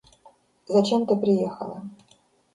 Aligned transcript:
Зачем 0.65 1.05
ты 1.05 1.15
приехала? 1.15 1.87